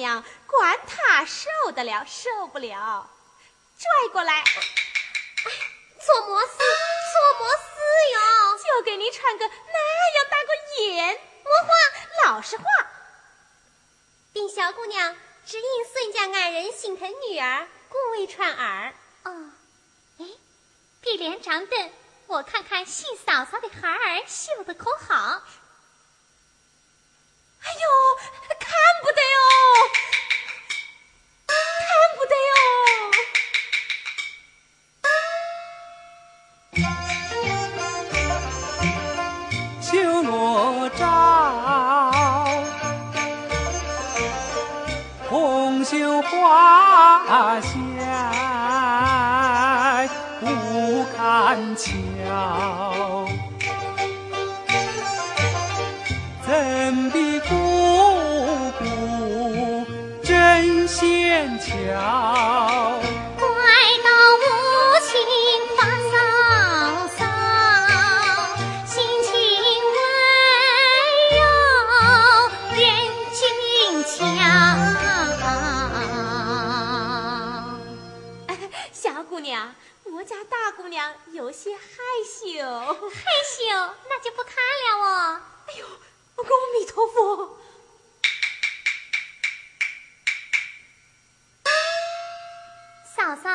[0.00, 3.10] 娘，管他受得了受不了，
[3.78, 4.42] 拽过来。
[6.00, 6.56] 做么事？
[6.56, 7.64] 做么事
[8.14, 8.18] 哟？
[8.56, 9.52] 就给你穿个那
[10.16, 11.20] 样大个眼。
[11.44, 11.68] 么话？
[12.24, 12.64] 老实话。
[14.32, 18.94] 丁小姑娘只因孙家爱人心疼女儿，故未穿耳。
[19.24, 19.50] 哦，
[20.18, 20.24] 哎，
[21.02, 21.92] 碧莲长凳，
[22.26, 25.42] 我看看新嫂嫂的孩儿绣的可好？
[27.62, 27.78] 哎呦，
[28.58, 28.70] 看
[29.02, 29.49] 不得哦，
[46.40, 47.68] 花下，
[50.40, 50.46] 不
[51.16, 51.84] 堪瞧。
[56.46, 57.52] 怎比姑
[58.78, 59.86] 姑
[60.22, 61.68] 真纤巧？
[83.40, 85.40] 害羞那就不看了哦。
[85.66, 85.86] 哎呦！
[85.86, 86.44] 阿
[86.78, 87.58] 弥陀佛，
[93.16, 93.50] 嫂嫂，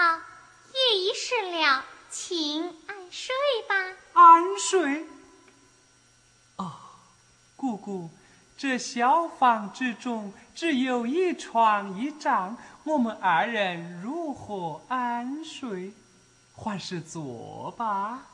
[0.74, 3.36] 夜已深了，请安睡
[3.68, 3.76] 吧。
[4.14, 5.06] 安睡？
[6.56, 6.72] 哦，
[7.56, 8.10] 姑姑，
[8.58, 15.94] 这小房之中只有一床一帐，我们二人如何安睡？
[16.56, 18.26] 还是坐吧。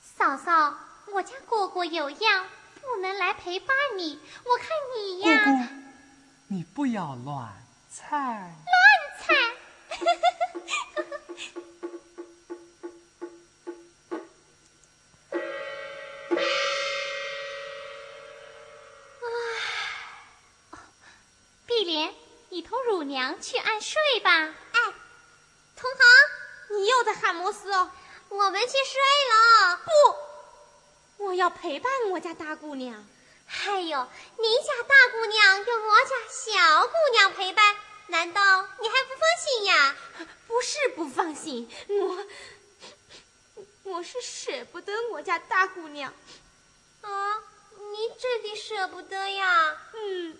[0.00, 0.74] 嫂嫂，
[1.12, 2.46] 我家果果有恙。
[2.82, 5.44] 不能来陪伴你，我看你呀。
[5.44, 5.58] 姑姑，
[6.48, 8.16] 你不要乱猜。
[8.16, 8.76] 乱
[9.20, 9.34] 猜。
[20.72, 20.80] 啊，
[21.66, 22.12] 碧莲，
[22.48, 24.30] 你同乳娘去安睡吧。
[24.32, 24.80] 哎，
[25.76, 27.90] 同行，你又在喊摩斯哦？
[28.30, 29.00] 我们去睡
[29.30, 29.76] 了。
[29.76, 29.90] 不。
[31.30, 33.06] 我要陪伴我家大姑娘。
[33.46, 37.76] 还有，你家大姑娘有我家小姑娘陪伴，
[38.08, 39.96] 难道你还不放心呀？
[40.48, 42.26] 不是不放心，我
[43.84, 46.12] 我是舍不得我家大姑娘。
[47.02, 47.36] 啊，
[47.92, 49.78] 你真的舍不得呀？
[49.92, 50.36] 嗯。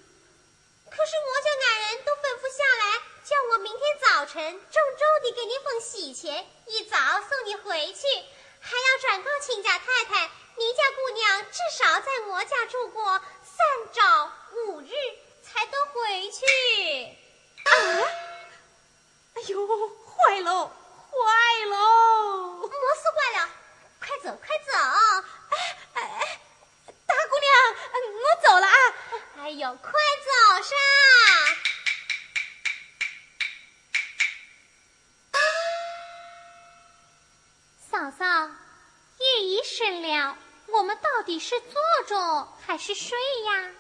[0.90, 6.96] 可是我家男人都吩咐下来，叫我明天早晨郑重的给你封喜钱，一早
[7.28, 8.08] 送你回去，
[8.58, 10.28] 还要转告亲家太太。
[10.56, 14.90] 你家姑娘至少在我家住过三朝五日，
[15.42, 16.44] 才得回去。
[17.64, 17.72] 啊！
[19.34, 22.68] 哎呦，坏喽，坏喽！
[22.68, 23.48] 么事坏了？
[24.00, 24.72] 快走，快走！
[25.50, 25.54] 哎
[25.94, 26.40] 哎，
[27.06, 27.50] 大姑娘，
[28.14, 28.76] 我走了啊！
[29.38, 29.92] 哎呦，快
[30.24, 30.76] 走上！
[37.90, 38.24] 嫂嫂，
[39.80, 40.36] 夜已深了。
[40.72, 43.70] 我们到底是坐着还是睡呀？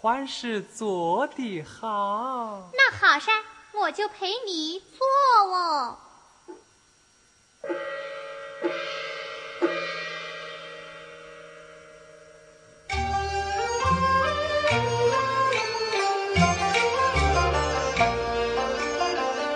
[0.00, 2.70] 还是坐的好。
[2.72, 3.32] 那好噻，
[3.72, 5.06] 我就陪你坐
[5.46, 5.98] 哦。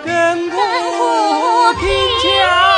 [0.05, 1.87] 亘古贫
[2.23, 2.29] 家。
[2.29, 2.68] 家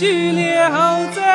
[0.00, 1.29] 去了。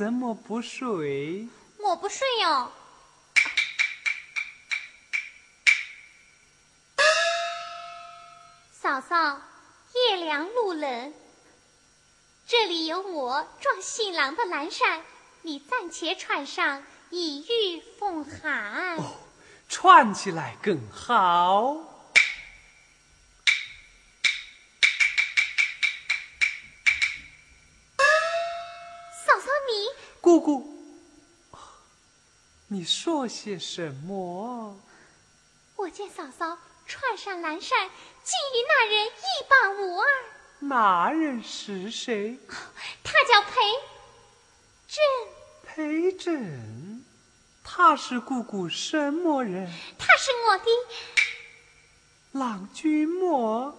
[0.00, 1.46] 怎么不睡？
[1.76, 2.72] 我不睡哟。
[8.72, 9.42] 嫂嫂，
[9.92, 11.12] 夜凉路冷，
[12.48, 15.04] 这里有我壮新郎的蓝衫，
[15.42, 18.96] 你暂且穿上，以御风寒。
[18.96, 19.18] 哦，
[19.68, 21.76] 穿起来更好。
[30.30, 30.64] 姑姑，
[32.68, 34.78] 你说些什么？
[35.74, 36.56] 我见嫂嫂
[36.86, 37.90] 穿上蓝衫，
[38.22, 39.10] 竟与那人一
[39.48, 40.06] 般无二。
[40.60, 42.38] 那人是谁？
[43.02, 43.60] 他叫裴
[44.86, 45.02] 正。
[45.64, 47.04] 裴正，
[47.64, 49.68] 他是姑姑什么人？
[49.98, 50.64] 他是我的
[52.38, 53.76] 郎君么？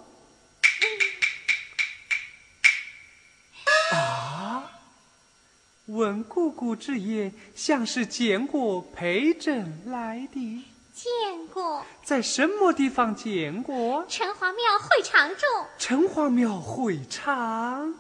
[6.12, 10.66] 问姑姑之言，像是见过裴正来的。
[10.94, 11.86] 见过。
[12.04, 14.06] 在什么地方见过？
[14.10, 15.50] 城隍庙会场中。
[15.78, 17.94] 城隍庙会场。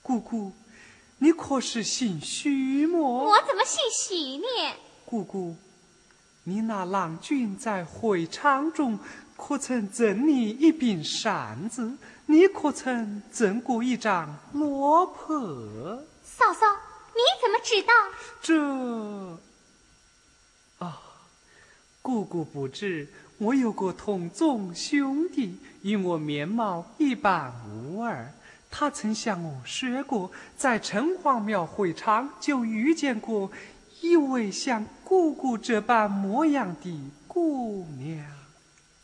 [0.00, 0.52] 姑姑，
[1.18, 3.24] 你可是姓徐么？
[3.24, 4.74] 我怎么姓徐呢？
[5.04, 5.54] 姑姑，
[6.44, 8.98] 你那郎君在会场中
[9.36, 11.92] 可曾赠你一柄扇子？
[12.24, 16.02] 你可曾赠过一张罗破？
[16.36, 16.66] 嫂嫂，
[17.14, 17.94] 你怎么知道？
[18.42, 18.54] 这
[20.84, 21.00] 啊，
[22.02, 23.06] 姑姑不知，
[23.38, 28.32] 我有个同宗兄弟，与我面貌一般无二。
[28.68, 33.52] 他曾向我说过，在城隍庙会场就遇见过
[34.00, 38.26] 一位像姑姑这般模样的姑娘。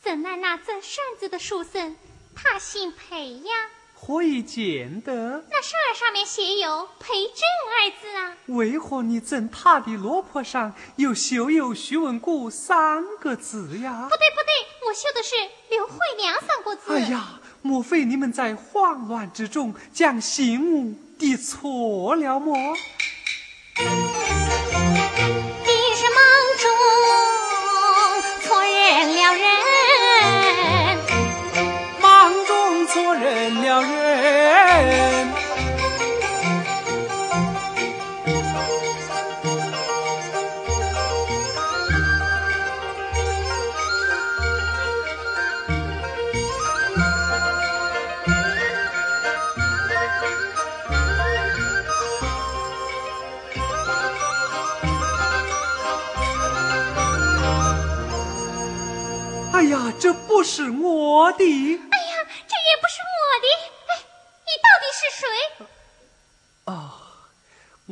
[0.03, 1.97] 怎奈那赠扇子的书生，
[2.35, 3.53] 他姓裴呀。
[4.03, 5.45] 何以见得？
[5.51, 8.37] 那扇儿上面写有“陪朕”二字啊。
[8.47, 14.09] 为何你赠他的落魄上又绣有“徐文谷”三个字呀？
[14.11, 15.37] 不对不对，我绣的是
[15.69, 16.93] “刘慧娘”三个字。
[16.95, 22.75] 哎呀，莫非你们在慌乱之中将信物递错了么？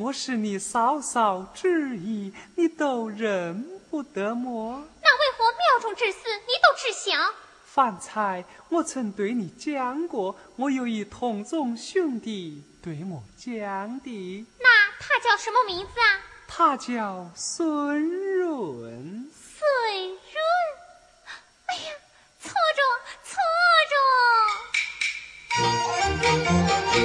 [0.01, 4.87] 我是你嫂嫂之意，你都认不得么？
[5.03, 7.11] 那为何庙中之事你都知晓？
[7.65, 14.47] 方才我曾对你讲过，我有一同宗兄弟对我讲的。
[14.61, 14.69] 那
[15.01, 16.23] 他叫什么名字啊？
[16.47, 18.01] 他叫孙
[18.37, 19.29] 润。
[19.35, 19.69] 孙
[20.07, 20.17] 润？
[21.67, 21.91] 哎呀，
[22.39, 22.81] 错着，
[23.25, 23.37] 错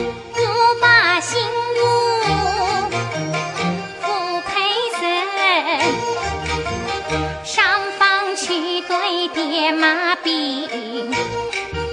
[0.06, 0.23] 着。
[9.72, 10.68] 马兵，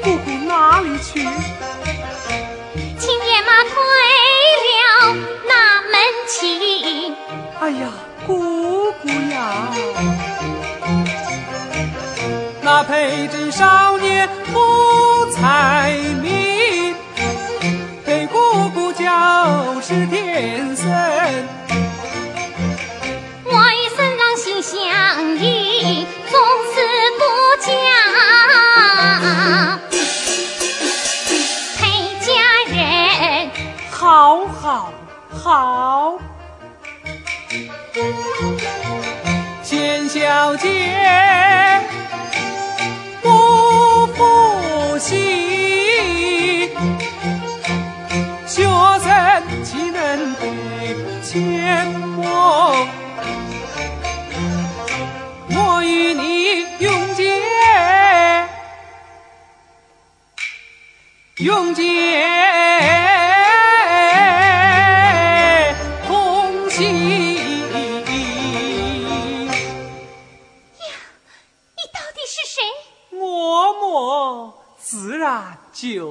[0.02, 1.49] 姑姑哪里去？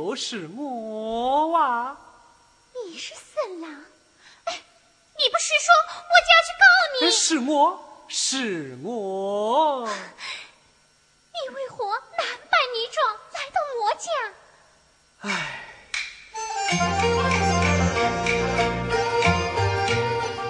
[0.09, 1.95] 就是我啊！
[2.73, 3.69] 你是孙郎，
[4.45, 5.71] 哎，你不是说
[6.09, 6.65] 我就要去告
[6.99, 7.11] 你？
[7.11, 7.53] 是我
[8.07, 9.87] 是我。
[9.87, 11.85] 你为何
[12.17, 12.97] 男扮女装
[13.33, 14.09] 来到我家？
[15.19, 15.29] 哎，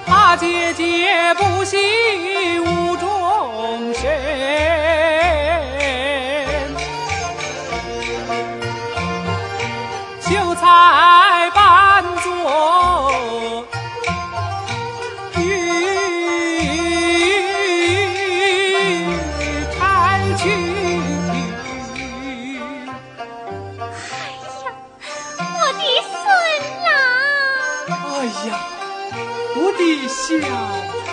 [0.07, 1.75] 怕姐姐不喜
[2.61, 2.78] 无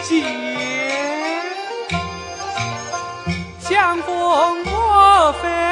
[0.08, 0.22] 姐，
[3.58, 4.14] 相公
[4.64, 5.65] 莫非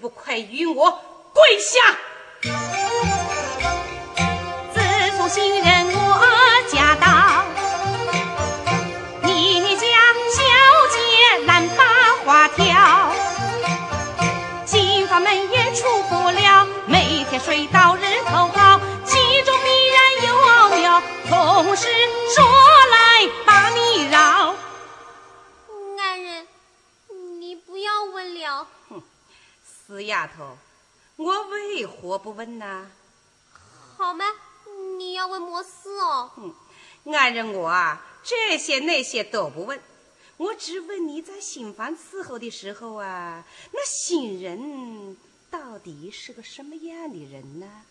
[0.00, 1.00] 不快与我
[1.32, 1.80] 跪下！
[4.72, 4.80] 自
[5.16, 5.73] 从新人
[29.94, 30.58] 死丫头，
[31.14, 32.90] 我为何不问呢？
[33.96, 34.24] 好吗？
[34.98, 36.32] 你要问莫事哦。
[37.04, 39.80] 俺人我啊，这些那些都不问，
[40.36, 45.16] 我只问你在新房伺候的时候啊，那新人
[45.48, 47.84] 到底是个什么样的人呢？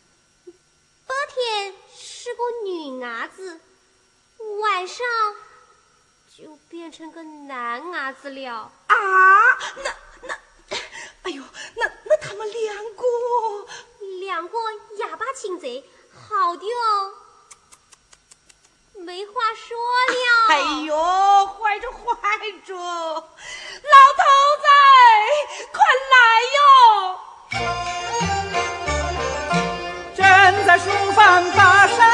[1.08, 3.62] 白天是个女伢子，
[4.62, 4.98] 晚上
[6.36, 8.70] 就变成个男伢子了。
[8.88, 8.94] 啊，
[9.78, 9.96] 那那，
[11.24, 11.42] 哎呦，
[11.76, 13.04] 那那他们两个，
[14.20, 14.58] 两个
[14.98, 17.14] 哑巴亲贼，好的哦，
[18.96, 20.48] 没话说了。
[20.50, 21.98] 哎呦，坏着坏
[22.66, 23.22] 着，老
[24.20, 24.24] 头
[24.60, 24.68] 子，
[25.72, 26.16] 快来
[26.56, 26.60] 哟！
[30.16, 30.22] 正
[30.66, 32.13] 在书房打山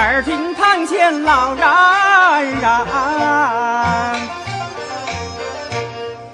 [0.00, 4.16] 耳听堂前老嚷然然，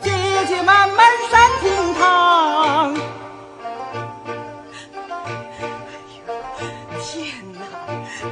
[0.00, 0.12] 姐
[0.46, 2.94] 姐慢慢上厅堂。
[7.02, 7.60] 天哪，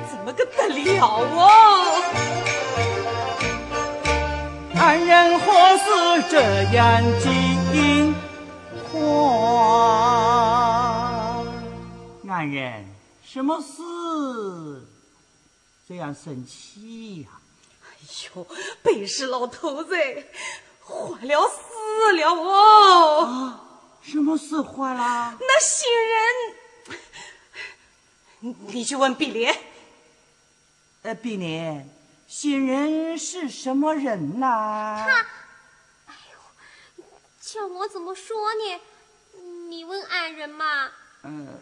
[0.09, 1.51] 怎么个得了哦？
[4.79, 6.41] 安人何似这
[6.77, 8.15] 样惊
[8.93, 8.95] 慌？
[12.23, 12.87] 男人，
[13.25, 13.83] 什么事
[15.87, 17.29] 这样生气呀、
[17.83, 17.89] 哎
[18.35, 18.47] 呦，
[18.83, 19.95] 北市老头子，
[20.81, 23.61] 坏了死了哦！
[24.03, 25.37] 什么事坏了？
[25.39, 27.01] 那新人，
[28.41, 29.55] 你你去问碧莲。
[31.03, 31.87] 呃，碧莲，
[32.27, 35.27] 新人是什么人呐、他，
[36.07, 37.05] 哎呦
[37.43, 38.81] 叫我怎么说呢？
[39.69, 40.91] 你问俺人嘛。
[41.25, 41.61] 嗯，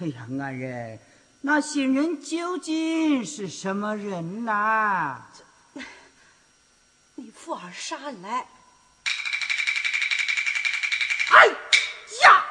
[0.00, 0.98] 哎呀，安人，
[1.44, 5.26] 那新人究竟是什么人呐、
[7.16, 8.46] 你扶儿上来。
[11.30, 11.46] 哎
[12.22, 12.44] 呀！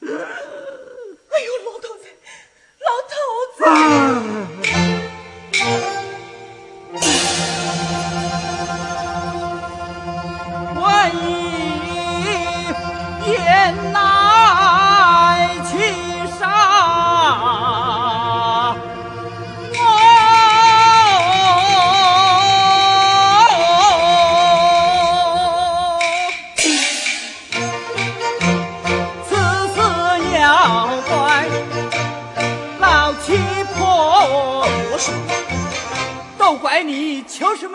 [0.00, 2.04] 哎呦，老头子，
[2.80, 3.14] 老头
[3.58, 3.60] 子！
[10.80, 10.82] 万
[11.14, 11.18] 一
[13.30, 13.36] 言
[13.92, 13.98] 来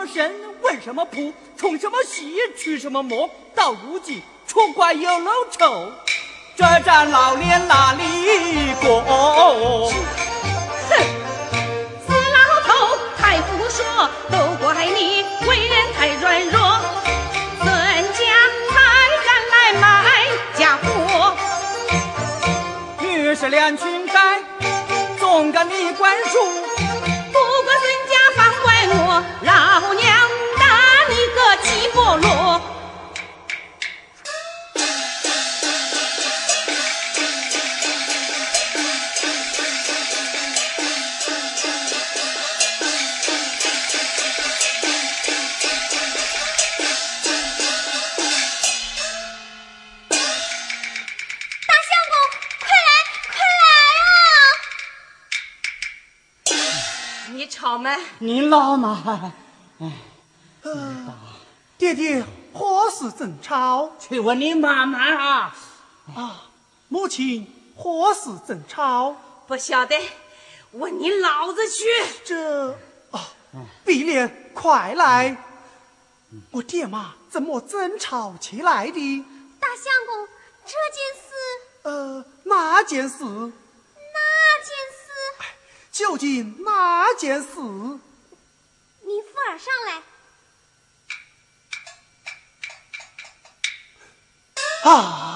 [0.06, 5.90] 神，问什么卜，从什么喜，取什么魔，到如今出怪又露丑，
[6.56, 9.02] 这张老脸哪里过？
[10.90, 10.96] 哼，
[12.06, 16.80] 死老头太胡说，都怪你为人太软弱，
[17.58, 17.66] 孙
[18.12, 18.18] 家
[18.70, 18.74] 才
[19.26, 19.84] 敢来卖
[20.56, 21.36] 家伙。
[23.02, 24.42] 于是两裙改，
[25.18, 26.75] 总该你管束。
[57.46, 59.32] 吵吗，你老嘛，
[61.78, 63.92] 爹爹何时争吵？
[63.98, 65.56] 去问你妈妈啊！
[66.14, 66.48] 啊，
[66.88, 69.16] 母亲何时争吵？
[69.46, 69.94] 不晓得，
[70.72, 71.84] 问你老子去。
[72.24, 72.78] 这
[73.10, 73.20] 哦，
[73.84, 75.36] 碧莲，快来！
[76.50, 79.24] 我爹妈怎么争吵起来的？
[79.60, 80.28] 大相公，
[80.64, 81.28] 这件事，
[81.82, 83.24] 呃，哪件事？
[83.24, 84.18] 那
[84.64, 84.95] 件事，
[85.96, 87.46] 究竟哪件事？
[87.56, 90.02] 你扶儿上来。
[94.90, 95.35] 啊！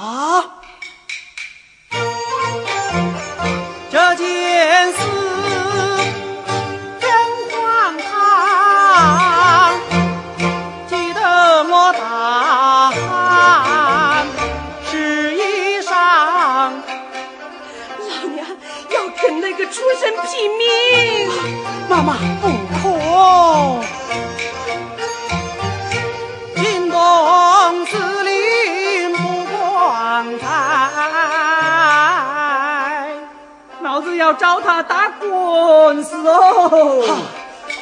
[34.40, 37.04] 找他打官司哦！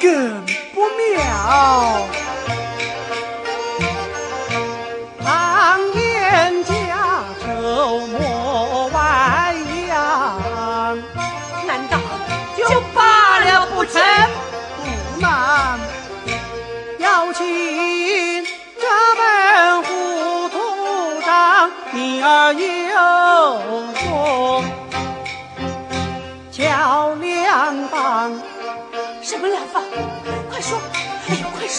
[0.01, 0.44] 更
[0.75, 0.81] 不
[1.14, 2.17] 妙。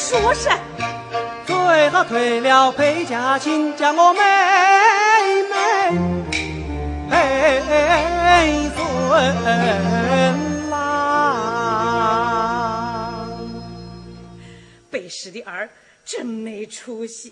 [0.10, 0.50] 说是！
[1.46, 4.20] 最后退了陪嫁亲，将我妹
[5.44, 5.54] 妹
[7.12, 7.62] 陪
[8.76, 8.80] 孙
[10.72, 10.80] 郎。
[14.90, 15.70] 背时的儿
[16.04, 17.32] 真没出息，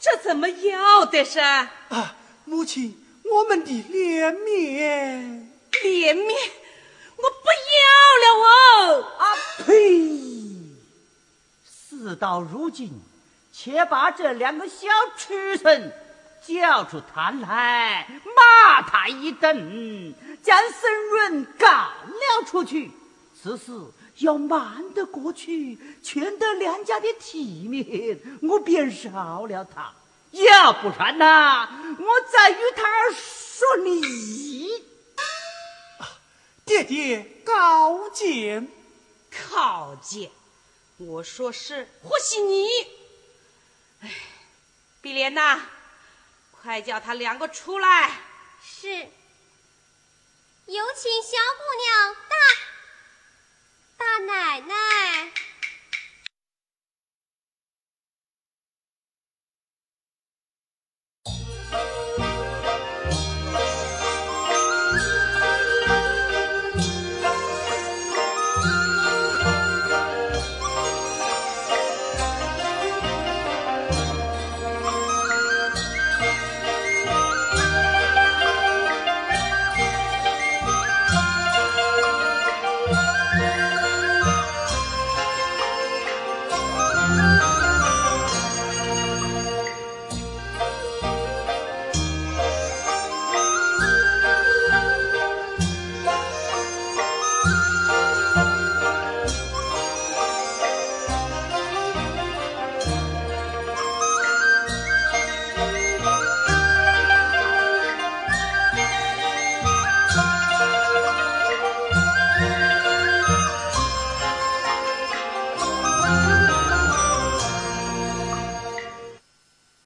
[0.00, 1.38] 这怎么要的是？
[1.38, 2.16] 啊，
[2.46, 2.96] 母亲，
[3.30, 5.50] 我们的脸面。
[5.82, 6.34] 脸面，
[7.16, 7.84] 我我不要
[8.22, 9.02] 了哦！
[9.18, 9.24] 啊
[9.66, 9.72] 呸！
[12.04, 12.90] 事到如今，
[13.50, 15.90] 且把这两个小畜生
[16.46, 22.90] 叫出坛来，骂他一顿，将申润赶了出去。
[23.42, 23.72] 此事
[24.18, 29.94] 要瞒得过去，全得两家的体面，我便饶了他；
[30.32, 31.66] 要不然呐，
[31.98, 34.84] 我再与他说理。
[36.66, 38.68] 爹爹高见，
[39.50, 40.30] 高见！
[40.96, 42.68] 我说是或许你。
[44.02, 44.10] 哎，
[45.00, 45.60] 碧莲呐，
[46.52, 48.20] 快叫他两个出来。
[48.62, 48.88] 是。
[50.66, 52.36] 有请小姑娘大
[53.98, 55.32] 大奶奶。